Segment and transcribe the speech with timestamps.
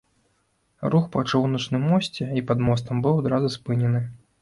[0.93, 4.07] Рух па чыгуначным мосце і пад мостам быў адразу спынены.